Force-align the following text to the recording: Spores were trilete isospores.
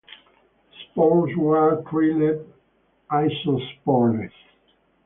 Spores 0.81 1.29
were 1.37 1.83
trilete 1.83 2.47
isospores. 3.11 4.31